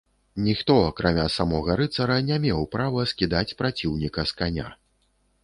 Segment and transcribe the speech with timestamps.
[0.45, 4.67] Ніхто, акрамя самаго рыцара не меў права скідаць праціўніка з каня.